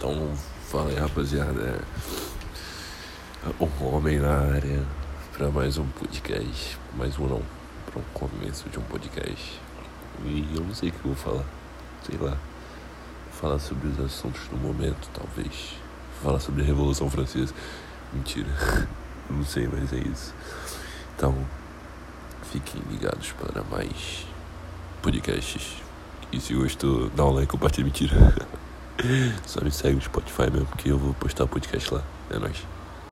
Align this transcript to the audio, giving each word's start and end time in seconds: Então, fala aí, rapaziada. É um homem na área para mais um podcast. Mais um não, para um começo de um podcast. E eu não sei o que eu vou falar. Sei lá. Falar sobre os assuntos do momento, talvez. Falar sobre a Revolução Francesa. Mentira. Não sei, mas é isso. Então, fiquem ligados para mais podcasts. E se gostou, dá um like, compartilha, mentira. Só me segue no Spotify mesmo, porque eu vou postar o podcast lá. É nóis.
Então, 0.00 0.32
fala 0.70 0.88
aí, 0.88 0.96
rapaziada. 0.96 1.78
É 3.44 3.62
um 3.62 3.94
homem 3.94 4.18
na 4.18 4.32
área 4.34 4.82
para 5.36 5.50
mais 5.50 5.76
um 5.76 5.86
podcast. 5.88 6.78
Mais 6.96 7.18
um 7.18 7.26
não, 7.26 7.42
para 7.84 8.00
um 8.00 8.04
começo 8.14 8.66
de 8.70 8.78
um 8.78 8.82
podcast. 8.84 9.60
E 10.24 10.48
eu 10.56 10.64
não 10.64 10.74
sei 10.74 10.88
o 10.88 10.92
que 10.92 10.98
eu 11.00 11.12
vou 11.12 11.14
falar. 11.14 11.44
Sei 12.02 12.16
lá. 12.16 12.34
Falar 13.30 13.58
sobre 13.58 13.88
os 13.88 14.00
assuntos 14.00 14.40
do 14.48 14.56
momento, 14.56 15.06
talvez. 15.12 15.74
Falar 16.22 16.40
sobre 16.40 16.62
a 16.62 16.64
Revolução 16.64 17.10
Francesa. 17.10 17.52
Mentira. 18.10 18.48
Não 19.28 19.44
sei, 19.44 19.68
mas 19.68 19.92
é 19.92 19.98
isso. 19.98 20.34
Então, 21.14 21.36
fiquem 22.50 22.80
ligados 22.90 23.32
para 23.32 23.62
mais 23.64 24.26
podcasts. 25.02 25.74
E 26.32 26.40
se 26.40 26.54
gostou, 26.54 27.10
dá 27.10 27.26
um 27.26 27.32
like, 27.32 27.48
compartilha, 27.48 27.84
mentira. 27.84 28.16
Só 29.46 29.60
me 29.62 29.70
segue 29.70 29.96
no 29.96 30.02
Spotify 30.02 30.50
mesmo, 30.50 30.66
porque 30.66 30.90
eu 30.90 30.98
vou 30.98 31.14
postar 31.14 31.44
o 31.44 31.48
podcast 31.48 31.94
lá. 31.94 32.02
É 32.30 32.38
nóis. 32.38 32.79